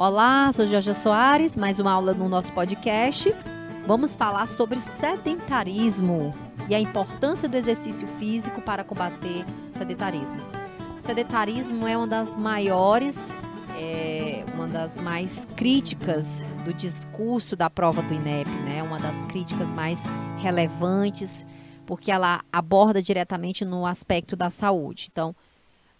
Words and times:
Olá, 0.00 0.52
sou 0.52 0.64
Jorge 0.64 0.94
Soares, 0.94 1.56
mais 1.56 1.80
uma 1.80 1.90
aula 1.90 2.14
no 2.14 2.28
nosso 2.28 2.52
podcast. 2.52 3.34
Vamos 3.84 4.14
falar 4.14 4.46
sobre 4.46 4.80
sedentarismo 4.80 6.32
e 6.68 6.74
a 6.76 6.78
importância 6.78 7.48
do 7.48 7.56
exercício 7.56 8.06
físico 8.06 8.62
para 8.62 8.84
combater 8.84 9.44
o 9.74 9.76
sedentarismo. 9.76 10.38
O 10.96 11.00
sedentarismo 11.00 11.84
é 11.84 11.96
uma 11.96 12.06
das 12.06 12.36
maiores, 12.36 13.32
é, 13.76 14.44
uma 14.54 14.68
das 14.68 14.96
mais 14.96 15.48
críticas 15.56 16.44
do 16.64 16.72
discurso 16.72 17.56
da 17.56 17.68
prova 17.68 18.00
do 18.00 18.14
INEP, 18.14 18.48
né? 18.48 18.84
Uma 18.84 19.00
das 19.00 19.20
críticas 19.24 19.72
mais 19.72 20.04
relevantes, 20.36 21.44
porque 21.84 22.12
ela 22.12 22.40
aborda 22.52 23.02
diretamente 23.02 23.64
no 23.64 23.84
aspecto 23.84 24.36
da 24.36 24.48
saúde. 24.48 25.08
Então, 25.10 25.34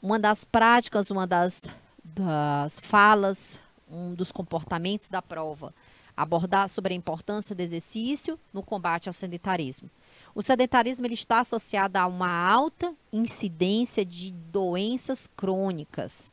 uma 0.00 0.20
das 0.20 0.44
práticas, 0.44 1.10
uma 1.10 1.26
das, 1.26 1.64
das 2.04 2.78
falas 2.78 3.58
um 3.90 4.14
dos 4.14 4.32
comportamentos 4.32 5.08
da 5.08 5.22
prova, 5.22 5.74
abordar 6.16 6.68
sobre 6.68 6.92
a 6.92 6.96
importância 6.96 7.54
do 7.54 7.60
exercício 7.60 8.38
no 8.52 8.62
combate 8.62 9.08
ao 9.08 9.12
sedentarismo. 9.12 9.88
O 10.34 10.42
sedentarismo 10.42 11.06
ele 11.06 11.14
está 11.14 11.40
associado 11.40 11.96
a 11.96 12.06
uma 12.06 12.30
alta 12.30 12.92
incidência 13.12 14.04
de 14.04 14.32
doenças 14.32 15.28
crônicas. 15.36 16.32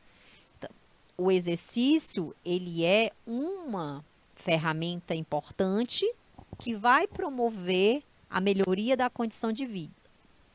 Então, 0.58 0.70
o 1.16 1.30
exercício 1.30 2.34
ele 2.44 2.84
é 2.84 3.12
uma 3.26 4.04
ferramenta 4.34 5.14
importante 5.14 6.04
que 6.58 6.74
vai 6.74 7.06
promover 7.06 8.02
a 8.28 8.40
melhoria 8.40 8.96
da 8.96 9.08
condição 9.08 9.52
de 9.52 9.64
vida, 9.64 9.94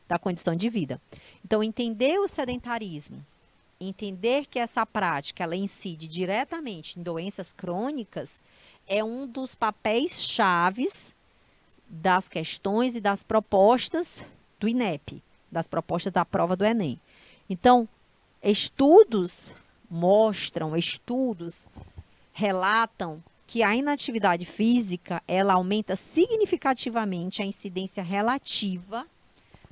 da 0.08 0.20
condição 0.20 0.55
de 0.55 0.70
vida. 0.70 1.02
Então, 1.44 1.63
entender 1.63 2.20
o 2.20 2.27
sedentarismo 2.27 3.26
entender 3.88 4.45
que 4.45 4.59
essa 4.59 4.85
prática 4.85 5.44
ela 5.44 5.55
incide 5.55 6.08
diretamente 6.08 6.99
em 6.99 7.03
doenças 7.03 7.52
crônicas 7.52 8.41
é 8.88 9.04
um 9.04 9.27
dos 9.27 9.55
papéis 9.55 10.23
chaves 10.23 11.13
das 11.88 12.29
questões 12.29 12.96
e 12.96 13.01
das 13.01 13.23
propostas 13.23 14.23
do 14.60 14.68
INEP, 14.68 15.23
das 15.51 15.68
propostas 15.68 16.13
da 16.13 16.23
prova 16.23 16.55
do 16.55 16.63
Enem. 16.63 16.99
Então, 17.49 17.88
estudos 18.41 19.54
mostram, 19.90 20.76
estudos 20.77 21.68
relatam 22.32 23.21
que 23.45 23.63
a 23.63 23.76
inatividade 23.76 24.45
física, 24.45 25.21
ela 25.27 25.55
aumenta 25.55 25.98
significativamente 25.98 27.41
a 27.41 27.45
incidência 27.45 28.01
relativa 28.01 29.05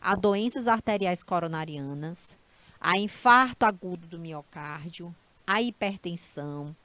a 0.01 0.15
doenças 0.15 0.67
arteriais 0.67 1.23
coronarianas, 1.23 2.37
a 2.79 2.97
infarto 2.97 3.65
agudo 3.65 4.07
do 4.07 4.19
miocárdio, 4.19 5.13
a 5.45 5.61
hipertensão, 5.61 6.75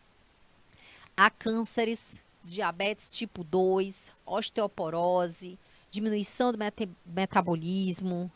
a 1.17 1.31
cânceres, 1.31 2.23
diabetes 2.42 3.11
tipo 3.11 3.45
2, 3.45 4.11
osteoporose, 4.27 5.59
diminuição 5.91 6.50
do 6.50 6.59
meta 6.59 6.89
metabolismo 7.06 8.31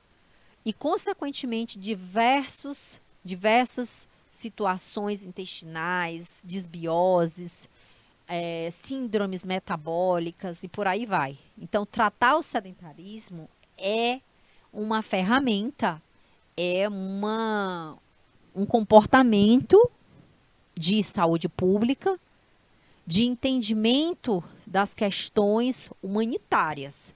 e, 0.65 0.73
consequentemente, 0.73 1.79
diversos, 1.79 3.01
diversas 3.25 4.07
situações 4.31 5.27
intestinais, 5.27 6.41
desbioses, 6.45 7.69
é, 8.29 8.69
síndromes 8.71 9.45
metabólicas 9.45 10.63
e 10.63 10.69
por 10.69 10.87
aí 10.87 11.05
vai. 11.05 11.37
Então, 11.59 11.85
tratar 11.85 12.37
o 12.37 12.43
sedentarismo 12.43 13.49
é 13.77 14.21
uma 14.73 15.03
ferramenta 15.03 16.01
é 16.61 16.89
uma, 16.89 17.97
um 18.53 18.67
comportamento 18.67 19.89
de 20.77 21.05
saúde 21.05 21.49
pública, 21.49 22.19
de 23.07 23.23
entendimento 23.23 24.43
das 24.67 24.93
questões 24.93 25.89
humanitárias, 26.03 27.15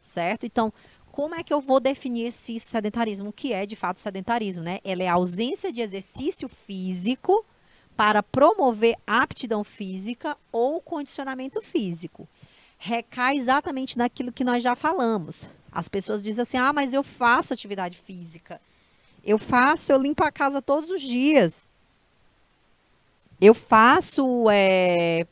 certo? 0.00 0.46
Então, 0.46 0.72
como 1.10 1.34
é 1.34 1.42
que 1.42 1.52
eu 1.52 1.60
vou 1.60 1.80
definir 1.80 2.28
esse 2.28 2.60
sedentarismo? 2.60 3.30
O 3.30 3.32
que 3.32 3.52
é 3.52 3.66
de 3.66 3.74
fato 3.74 3.98
sedentarismo, 3.98 4.62
né? 4.62 4.78
Ela 4.84 5.02
é 5.02 5.08
a 5.08 5.14
ausência 5.14 5.72
de 5.72 5.80
exercício 5.80 6.48
físico 6.48 7.44
para 7.96 8.22
promover 8.22 8.96
aptidão 9.04 9.64
física 9.64 10.36
ou 10.52 10.80
condicionamento 10.80 11.60
físico. 11.60 12.28
Recai 12.78 13.36
exatamente 13.36 13.98
naquilo 13.98 14.30
que 14.30 14.44
nós 14.44 14.62
já 14.62 14.76
falamos. 14.76 15.48
As 15.72 15.88
pessoas 15.88 16.22
dizem 16.22 16.42
assim: 16.42 16.56
ah, 16.56 16.72
mas 16.72 16.94
eu 16.94 17.02
faço 17.02 17.52
atividade 17.52 17.98
física. 17.98 18.60
Eu 19.26 19.38
faço, 19.38 19.90
eu 19.90 20.00
limpo 20.00 20.22
a 20.22 20.30
casa 20.30 20.62
todos 20.62 20.88
os 20.88 21.02
dias. 21.02 21.66
Eu 23.40 23.52
faço, 23.52 24.48
é, 24.48 25.26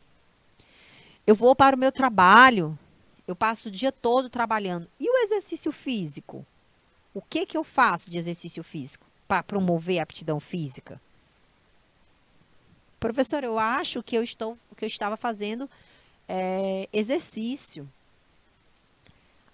eu 1.25 1.35
vou 1.35 1.55
para 1.55 1.77
o 1.77 1.79
meu 1.79 1.93
trabalho, 1.93 2.77
eu 3.27 3.37
passo 3.37 3.69
o 3.69 3.71
dia 3.71 3.93
todo 3.93 4.29
trabalhando. 4.29 4.89
E 4.99 5.09
o 5.09 5.17
exercício 5.25 5.71
físico? 5.71 6.45
O 7.15 7.23
que 7.23 7.47
que 7.47 7.57
eu 7.57 7.63
faço 7.63 8.11
de 8.11 8.19
exercício 8.19 8.65
físico 8.65 9.07
para 9.29 9.45
promover 9.45 10.01
a 10.01 10.03
aptidão 10.03 10.41
física? 10.41 11.01
Professor, 12.99 13.45
eu 13.45 13.61
acho 13.61 14.03
que 14.03 14.17
eu 14.17 14.25
estou, 14.25 14.59
que 14.77 14.85
eu 14.85 14.89
estava 14.89 15.17
fazendo 15.17 15.71
é, 16.29 16.89
exercício. 16.93 17.89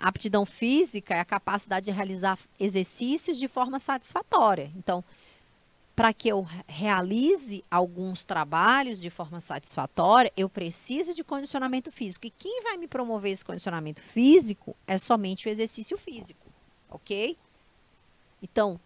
A 0.00 0.09
aptidão 0.09 0.47
física 0.47 1.15
é 1.15 1.21
a 1.21 1.25
capacidade 1.25 1.84
de 1.84 1.93
realizar 1.93 2.38
exercícios 2.59 3.38
de 3.38 3.47
forma 3.47 3.78
satisfatória. 3.78 4.72
Então, 4.75 5.05
para 5.94 6.15
que 6.15 6.28
eu 6.28 6.47
realize 6.66 7.62
alguns 7.71 8.25
trabalhos 8.25 8.99
de 8.99 9.11
forma 9.11 9.38
satisfatória, 9.38 10.33
eu 10.34 10.49
preciso 10.49 11.12
de 11.12 11.22
condicionamento 11.22 11.93
físico. 11.93 12.27
E 12.27 12.31
quem 12.31 12.62
vai 12.62 12.78
me 12.78 12.88
promover 12.88 13.31
esse 13.31 13.44
condicionamento 13.44 14.03
físico 14.03 14.75
é 14.87 14.97
somente 14.97 15.47
o 15.47 15.50
exercício 15.50 15.99
físico, 15.99 16.47
ok? 16.88 17.37
Então, 18.43 18.81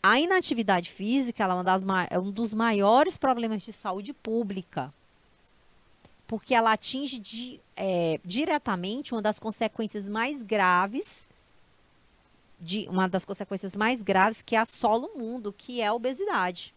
a 0.00 0.20
inatividade 0.20 0.92
física 0.92 1.42
é, 1.42 1.62
das, 1.64 1.84
é 2.08 2.18
um 2.20 2.30
dos 2.30 2.54
maiores 2.54 3.18
problemas 3.18 3.62
de 3.62 3.72
saúde 3.72 4.12
pública 4.12 4.94
porque 6.32 6.54
ela 6.54 6.72
atinge 6.72 7.18
de, 7.18 7.60
é, 7.76 8.18
diretamente 8.24 9.12
uma 9.12 9.20
das 9.20 9.38
consequências 9.38 10.08
mais 10.08 10.42
graves, 10.42 11.26
de 12.58 12.88
uma 12.88 13.06
das 13.06 13.22
consequências 13.22 13.76
mais 13.76 14.02
graves 14.02 14.40
que 14.40 14.56
assola 14.56 15.08
o 15.08 15.18
mundo, 15.18 15.52
que 15.52 15.82
é 15.82 15.88
a 15.88 15.92
obesidade. 15.92 16.74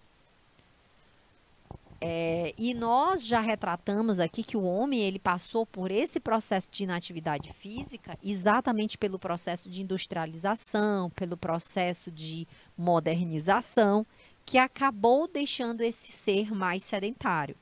É, 2.02 2.54
e 2.58 2.74
nós 2.74 3.26
já 3.26 3.40
retratamos 3.40 4.20
aqui 4.20 4.44
que 4.44 4.58
o 4.58 4.64
homem 4.66 5.00
ele 5.00 5.20
passou 5.20 5.66
por 5.66 5.90
esse 5.90 6.20
processo 6.20 6.70
de 6.70 6.84
inatividade 6.84 7.54
física 7.54 8.20
exatamente 8.22 8.98
pelo 8.98 9.18
processo 9.18 9.70
de 9.70 9.82
industrialização, 9.82 11.10
pelo 11.12 11.38
processo 11.38 12.12
de 12.12 12.46
modernização, 12.78 14.06
que 14.46 14.58
acabou 14.58 15.30
deixando 15.30 15.80
esse 15.80 16.12
ser 16.12 16.54
mais 16.54 16.84
sedentário 16.84 17.56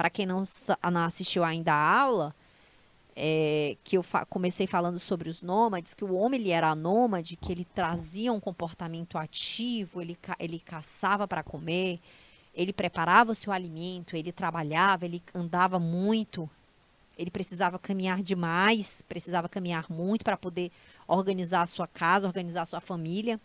para 0.00 0.08
quem 0.08 0.24
não, 0.24 0.42
não 0.90 1.04
assistiu 1.04 1.44
ainda 1.44 1.74
a 1.74 2.00
aula, 2.00 2.34
é, 3.14 3.76
que 3.84 3.98
eu 3.98 4.04
comecei 4.30 4.66
falando 4.66 4.98
sobre 4.98 5.28
os 5.28 5.42
nômades, 5.42 5.92
que 5.92 6.02
o 6.02 6.14
homem 6.14 6.40
ele 6.40 6.50
era 6.50 6.74
nômade, 6.74 7.36
que 7.36 7.52
ele 7.52 7.66
trazia 7.66 8.32
um 8.32 8.40
comportamento 8.40 9.18
ativo, 9.18 10.00
ele, 10.00 10.14
ca 10.14 10.34
ele 10.40 10.58
caçava 10.58 11.28
para 11.28 11.42
comer, 11.42 12.00
ele 12.54 12.72
preparava 12.72 13.32
o 13.32 13.34
seu 13.34 13.52
alimento, 13.52 14.16
ele 14.16 14.32
trabalhava, 14.32 15.04
ele 15.04 15.22
andava 15.34 15.78
muito, 15.78 16.48
ele 17.18 17.30
precisava 17.30 17.78
caminhar 17.78 18.22
demais, 18.22 19.04
precisava 19.06 19.50
caminhar 19.50 19.84
muito 19.92 20.24
para 20.24 20.38
poder 20.38 20.72
organizar 21.06 21.60
a 21.60 21.66
sua 21.66 21.86
casa, 21.86 22.26
organizar 22.26 22.62
a 22.62 22.64
sua 22.64 22.80
família. 22.80 23.38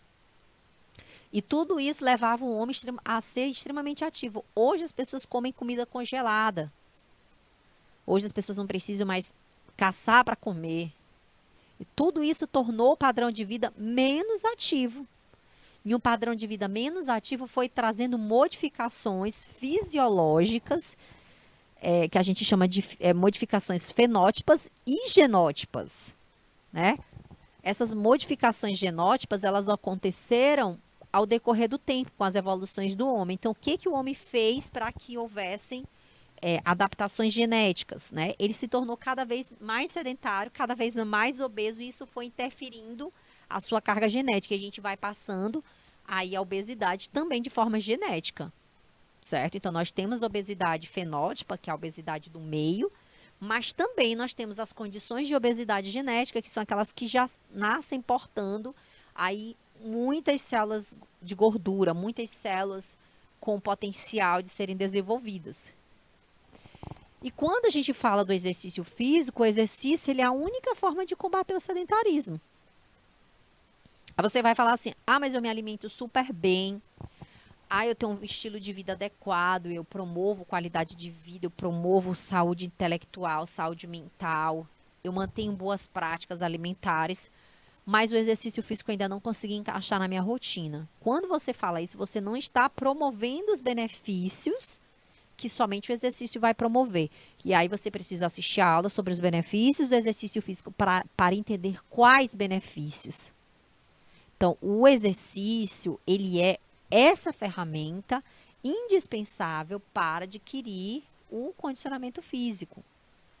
E 1.32 1.42
tudo 1.42 1.80
isso 1.80 2.04
levava 2.04 2.44
o 2.44 2.56
homem 2.56 2.74
a 3.04 3.20
ser 3.20 3.46
extremamente 3.46 4.04
ativo. 4.04 4.44
Hoje 4.54 4.84
as 4.84 4.92
pessoas 4.92 5.26
comem 5.26 5.52
comida 5.52 5.84
congelada. 5.84 6.72
Hoje 8.06 8.26
as 8.26 8.32
pessoas 8.32 8.56
não 8.56 8.66
precisam 8.66 9.06
mais 9.06 9.32
caçar 9.76 10.24
para 10.24 10.36
comer. 10.36 10.92
E 11.78 11.84
tudo 11.84 12.22
isso 12.22 12.46
tornou 12.46 12.92
o 12.92 12.96
padrão 12.96 13.30
de 13.30 13.44
vida 13.44 13.72
menos 13.76 14.44
ativo. 14.44 15.06
E 15.84 15.94
um 15.94 16.00
padrão 16.00 16.34
de 16.34 16.46
vida 16.46 16.66
menos 16.66 17.08
ativo 17.08 17.46
foi 17.46 17.68
trazendo 17.68 18.18
modificações 18.18 19.46
fisiológicas, 19.46 20.96
é, 21.80 22.08
que 22.08 22.18
a 22.18 22.22
gente 22.22 22.44
chama 22.44 22.66
de 22.66 22.84
é, 22.98 23.12
modificações 23.12 23.92
fenótipas 23.92 24.70
e 24.86 25.08
genótipas. 25.08 26.16
Né? 26.72 26.98
Essas 27.62 27.92
modificações 27.92 28.78
genótipas, 28.78 29.44
elas 29.44 29.68
aconteceram 29.68 30.78
ao 31.16 31.24
decorrer 31.24 31.66
do 31.66 31.78
tempo, 31.78 32.12
com 32.18 32.24
as 32.24 32.34
evoluções 32.34 32.94
do 32.94 33.08
homem. 33.08 33.36
Então, 33.36 33.52
o 33.52 33.54
que, 33.54 33.78
que 33.78 33.88
o 33.88 33.94
homem 33.94 34.12
fez 34.12 34.68
para 34.68 34.92
que 34.92 35.16
houvessem 35.16 35.82
é, 36.42 36.60
adaptações 36.62 37.32
genéticas, 37.32 38.10
né? 38.10 38.34
Ele 38.38 38.52
se 38.52 38.68
tornou 38.68 38.98
cada 38.98 39.24
vez 39.24 39.50
mais 39.58 39.90
sedentário, 39.90 40.52
cada 40.52 40.74
vez 40.74 40.94
mais 40.96 41.40
obeso, 41.40 41.80
e 41.80 41.88
isso 41.88 42.04
foi 42.04 42.26
interferindo 42.26 43.10
a 43.48 43.60
sua 43.60 43.80
carga 43.80 44.10
genética. 44.10 44.52
E 44.52 44.58
a 44.58 44.60
gente 44.60 44.78
vai 44.78 44.94
passando 44.94 45.64
aí 46.06 46.36
a 46.36 46.42
obesidade 46.42 47.08
também 47.08 47.40
de 47.40 47.48
forma 47.48 47.80
genética, 47.80 48.52
certo? 49.18 49.56
Então, 49.56 49.72
nós 49.72 49.90
temos 49.90 50.22
a 50.22 50.26
obesidade 50.26 50.86
fenótipa, 50.86 51.56
que 51.56 51.70
é 51.70 51.72
a 51.72 51.76
obesidade 51.76 52.28
do 52.28 52.40
meio, 52.40 52.92
mas 53.40 53.72
também 53.72 54.14
nós 54.14 54.34
temos 54.34 54.58
as 54.58 54.70
condições 54.70 55.26
de 55.26 55.34
obesidade 55.34 55.90
genética, 55.90 56.42
que 56.42 56.50
são 56.50 56.62
aquelas 56.62 56.92
que 56.92 57.06
já 57.06 57.26
nascem 57.50 58.02
portando 58.02 58.76
aí 59.14 59.56
muitas 59.80 60.40
células 60.40 60.96
de 61.22 61.34
gordura, 61.34 61.94
muitas 61.94 62.30
células 62.30 62.96
com 63.40 63.60
potencial 63.60 64.42
de 64.42 64.48
serem 64.48 64.76
desenvolvidas. 64.76 65.70
E 67.22 67.30
quando 67.30 67.66
a 67.66 67.70
gente 67.70 67.92
fala 67.92 68.24
do 68.24 68.32
exercício 68.32 68.84
físico, 68.84 69.42
o 69.42 69.46
exercício 69.46 70.10
ele 70.10 70.20
é 70.20 70.24
a 70.24 70.32
única 70.32 70.74
forma 70.74 71.04
de 71.04 71.16
combater 71.16 71.54
o 71.54 71.60
sedentarismo. 71.60 72.40
Aí 74.16 74.22
você 74.22 74.42
vai 74.42 74.54
falar 74.54 74.72
assim: 74.72 74.92
ah, 75.06 75.18
mas 75.18 75.34
eu 75.34 75.42
me 75.42 75.48
alimento 75.48 75.88
super 75.88 76.32
bem, 76.32 76.80
ah, 77.68 77.86
eu 77.86 77.94
tenho 77.94 78.12
um 78.12 78.24
estilo 78.24 78.60
de 78.60 78.72
vida 78.72 78.92
adequado, 78.92 79.66
eu 79.66 79.84
promovo 79.84 80.44
qualidade 80.44 80.94
de 80.94 81.10
vida, 81.10 81.46
eu 81.46 81.50
promovo 81.50 82.14
saúde 82.14 82.64
intelectual, 82.64 83.44
saúde 83.44 83.86
mental, 83.86 84.66
eu 85.02 85.12
mantenho 85.12 85.52
boas 85.52 85.86
práticas 85.86 86.42
alimentares, 86.42 87.30
mas 87.86 88.10
o 88.10 88.16
exercício 88.16 88.64
físico 88.64 88.90
ainda 88.90 89.08
não 89.08 89.20
consegui 89.20 89.54
encaixar 89.54 90.00
na 90.00 90.08
minha 90.08 90.20
rotina. 90.20 90.88
Quando 90.98 91.28
você 91.28 91.52
fala 91.54 91.80
isso, 91.80 91.96
você 91.96 92.20
não 92.20 92.36
está 92.36 92.68
promovendo 92.68 93.52
os 93.52 93.60
benefícios 93.60 94.80
que 95.36 95.48
somente 95.48 95.90
o 95.90 95.92
exercício 95.92 96.40
vai 96.40 96.52
promover. 96.52 97.10
E 97.44 97.54
aí 97.54 97.68
você 97.68 97.90
precisa 97.90 98.26
assistir 98.26 98.60
a 98.60 98.68
aula 98.68 98.88
sobre 98.88 99.12
os 99.12 99.20
benefícios 99.20 99.88
do 99.88 99.94
exercício 99.94 100.42
físico 100.42 100.72
para 100.72 101.34
entender 101.34 101.78
quais 101.88 102.34
benefícios. 102.34 103.32
Então, 104.36 104.56
o 104.60 104.88
exercício, 104.88 106.00
ele 106.06 106.42
é 106.42 106.58
essa 106.90 107.32
ferramenta 107.32 108.24
indispensável 108.64 109.78
para 109.94 110.24
adquirir 110.24 111.04
o 111.30 111.52
condicionamento 111.56 112.20
físico. 112.20 112.82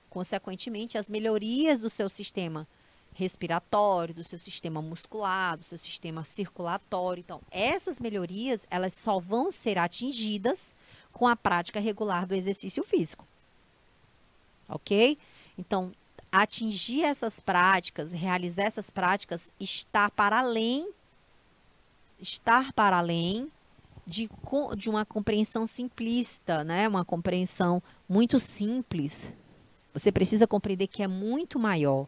Consequentemente, 0.08 0.96
as 0.96 1.08
melhorias 1.08 1.80
do 1.80 1.90
seu 1.90 2.08
sistema 2.08 2.68
respiratório, 3.16 4.14
do 4.14 4.22
seu 4.22 4.38
sistema 4.38 4.82
muscular, 4.82 5.56
do 5.56 5.64
seu 5.64 5.78
sistema 5.78 6.22
circulatório. 6.22 7.20
Então, 7.20 7.40
essas 7.50 7.98
melhorias, 7.98 8.66
elas 8.70 8.92
só 8.92 9.18
vão 9.18 9.50
ser 9.50 9.78
atingidas 9.78 10.74
com 11.12 11.26
a 11.26 11.34
prática 11.34 11.80
regular 11.80 12.26
do 12.26 12.34
exercício 12.34 12.84
físico. 12.84 13.26
OK? 14.68 15.18
Então, 15.56 15.92
atingir 16.30 17.04
essas 17.04 17.40
práticas, 17.40 18.12
realizar 18.12 18.64
essas 18.64 18.90
práticas 18.90 19.50
está 19.58 20.10
para 20.10 20.40
além 20.40 20.90
estar 22.20 22.72
para 22.72 22.98
além 22.98 23.50
de, 24.06 24.28
de 24.76 24.88
uma 24.90 25.04
compreensão 25.04 25.66
simplista, 25.66 26.64
né? 26.64 26.86
Uma 26.86 27.04
compreensão 27.04 27.82
muito 28.08 28.38
simples. 28.38 29.30
Você 29.92 30.12
precisa 30.12 30.46
compreender 30.46 30.86
que 30.86 31.02
é 31.02 31.08
muito 31.08 31.58
maior. 31.58 32.06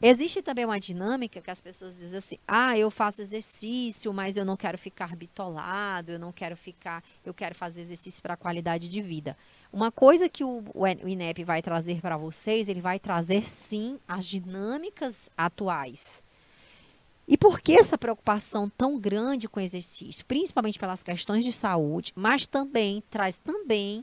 Existe 0.00 0.40
também 0.40 0.64
uma 0.64 0.78
dinâmica 0.78 1.40
que 1.40 1.50
as 1.50 1.60
pessoas 1.60 1.96
dizem 1.96 2.18
assim: 2.18 2.38
ah, 2.46 2.78
eu 2.78 2.88
faço 2.88 3.20
exercício, 3.20 4.12
mas 4.12 4.36
eu 4.36 4.44
não 4.44 4.56
quero 4.56 4.78
ficar 4.78 5.16
bitolado, 5.16 6.12
eu 6.12 6.18
não 6.20 6.30
quero 6.30 6.56
ficar, 6.56 7.02
eu 7.24 7.34
quero 7.34 7.54
fazer 7.54 7.80
exercício 7.80 8.22
para 8.22 8.36
qualidade 8.36 8.88
de 8.88 9.02
vida. 9.02 9.36
Uma 9.72 9.90
coisa 9.90 10.28
que 10.28 10.44
o, 10.44 10.62
o 10.72 10.86
INEP 10.86 11.42
vai 11.42 11.60
trazer 11.60 12.00
para 12.00 12.16
vocês, 12.16 12.68
ele 12.68 12.80
vai 12.80 13.00
trazer 13.00 13.48
sim 13.48 13.98
as 14.06 14.24
dinâmicas 14.24 15.28
atuais. 15.36 16.22
E 17.26 17.36
por 17.36 17.60
que 17.60 17.72
essa 17.72 17.98
preocupação 17.98 18.70
tão 18.70 18.98
grande 18.98 19.48
com 19.48 19.60
exercício? 19.60 20.24
Principalmente 20.24 20.78
pelas 20.78 21.02
questões 21.02 21.44
de 21.44 21.52
saúde, 21.52 22.12
mas 22.14 22.46
também 22.46 23.02
traz 23.10 23.36
também 23.36 24.02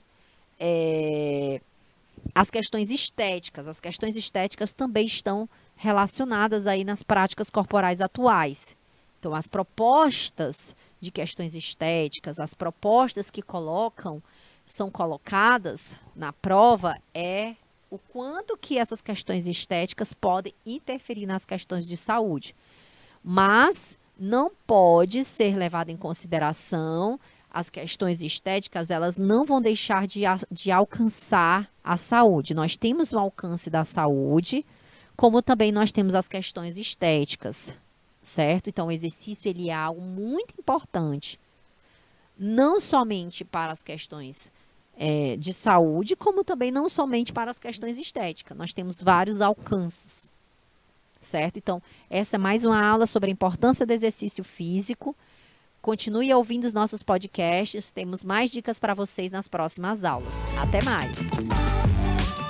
é, 0.60 1.60
as 2.36 2.52
questões 2.52 2.92
estéticas. 2.92 3.68
As 3.68 3.80
questões 3.80 4.16
estéticas 4.16 4.72
também 4.72 5.08
estão 5.08 5.50
relacionadas 5.76 6.68
aí 6.68 6.84
nas 6.84 7.04
práticas 7.04 7.50
corporais 7.50 8.02
atuais. 8.02 8.76
Então, 9.20 9.34
as 9.34 9.48
propostas 9.48 10.76
de 11.00 11.12
questões 11.12 11.56
estéticas, 11.56 12.40
as 12.40 12.54
propostas 12.54 13.30
que 13.30 13.42
colocam, 13.42 14.22
são 14.66 14.90
colocadas 14.90 15.96
na 16.16 16.34
prova 16.34 16.98
é 17.14 17.56
o 17.90 18.00
quanto 18.00 18.58
que 18.58 18.78
essas 18.78 19.02
questões 19.02 19.46
estéticas 19.46 20.14
podem 20.14 20.54
interferir 20.66 21.26
nas 21.26 21.46
questões 21.46 21.88
de 21.88 21.96
saúde. 21.96 22.56
Mas 23.24 23.98
não 24.18 24.52
pode 24.66 25.24
ser 25.24 25.56
levado 25.56 25.90
em 25.90 25.98
consideração 25.98 27.20
as 27.56 27.70
questões 27.70 28.22
estéticas, 28.22 28.90
elas 28.90 29.16
não 29.16 29.46
vão 29.46 29.62
deixar 29.62 30.06
de, 30.06 30.24
de 30.52 30.72
alcançar 30.72 31.72
a 31.82 31.96
saúde. 31.96 32.54
Nós 32.54 32.76
temos 32.76 33.14
o 33.14 33.18
alcance 33.18 33.70
da 33.70 33.86
saúde, 33.86 34.66
como 35.16 35.42
também 35.42 35.72
nós 35.72 35.92
temos 35.92 36.14
as 36.14 36.28
questões 36.28 36.78
estéticas, 36.78 37.74
certo? 38.22 38.70
Então, 38.70 38.88
o 38.88 38.92
exercício 38.92 39.50
ele 39.50 39.70
é 39.70 39.74
algo 39.74 40.02
muito 40.02 40.54
importante, 40.60 41.40
não 42.38 42.80
somente 42.80 43.46
para 43.46 43.72
as 43.72 43.82
questões 43.82 44.52
é, 44.98 45.36
de 45.38 45.54
saúde, 45.54 46.16
como 46.16 46.44
também 46.44 46.72
não 46.72 46.90
somente 46.90 47.32
para 47.32 47.52
as 47.52 47.60
questões 47.60 47.98
estéticas. 47.98 48.58
Nós 48.58 48.74
temos 48.74 49.02
vários 49.02 49.42
alcances, 49.42 50.32
certo? 51.20 51.58
Então, 51.58 51.82
essa 52.10 52.36
é 52.36 52.40
mais 52.40 52.66
uma 52.66 52.84
aula 52.84 53.06
sobre 53.06 53.30
a 53.30 53.34
importância 53.34 53.86
do 53.86 53.94
exercício 53.94 54.44
físico. 54.44 55.16
Continue 55.82 56.34
ouvindo 56.34 56.66
os 56.66 56.74
nossos 56.74 57.04
podcasts, 57.04 57.92
temos 57.92 58.24
mais 58.24 58.50
dicas 58.50 58.80
para 58.80 58.94
vocês 58.94 59.32
nas 59.32 59.48
próximas 59.48 60.04
aulas. 60.04 60.34
Até 60.58 60.84
mais! 60.84 62.45